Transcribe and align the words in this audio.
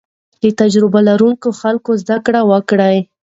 له 0.41 0.49
تجربه 0.61 0.99
لرونکو 1.09 1.49
خلکو 1.61 1.91
زده 2.01 2.17
کړه 2.25 2.41
وکړئ. 2.51 2.97